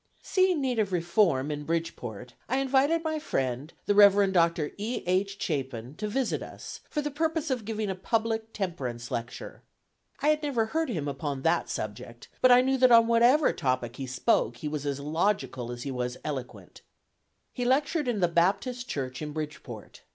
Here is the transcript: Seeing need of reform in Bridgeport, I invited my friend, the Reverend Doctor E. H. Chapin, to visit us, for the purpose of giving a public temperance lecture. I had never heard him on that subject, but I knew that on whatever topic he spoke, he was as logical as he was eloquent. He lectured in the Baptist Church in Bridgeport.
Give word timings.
Seeing 0.23 0.61
need 0.61 0.79
of 0.79 0.91
reform 0.91 1.51
in 1.51 1.63
Bridgeport, 1.63 2.33
I 2.49 2.57
invited 2.57 3.03
my 3.03 3.19
friend, 3.19 3.71
the 3.85 3.93
Reverend 3.93 4.33
Doctor 4.33 4.71
E. 4.79 5.03
H. 5.05 5.39
Chapin, 5.39 5.93
to 5.97 6.07
visit 6.07 6.41
us, 6.41 6.79
for 6.89 7.03
the 7.03 7.11
purpose 7.11 7.51
of 7.51 7.65
giving 7.65 7.87
a 7.87 7.93
public 7.93 8.51
temperance 8.51 9.11
lecture. 9.11 9.61
I 10.19 10.29
had 10.29 10.41
never 10.41 10.65
heard 10.65 10.89
him 10.89 11.07
on 11.07 11.43
that 11.43 11.69
subject, 11.69 12.29
but 12.41 12.51
I 12.51 12.61
knew 12.61 12.77
that 12.79 12.91
on 12.91 13.05
whatever 13.05 13.53
topic 13.53 13.97
he 13.97 14.07
spoke, 14.07 14.57
he 14.57 14.67
was 14.67 14.87
as 14.87 14.99
logical 14.99 15.71
as 15.71 15.83
he 15.83 15.91
was 15.91 16.17
eloquent. 16.25 16.81
He 17.53 17.63
lectured 17.63 18.07
in 18.07 18.21
the 18.21 18.27
Baptist 18.27 18.89
Church 18.89 19.21
in 19.21 19.33
Bridgeport. 19.33 20.01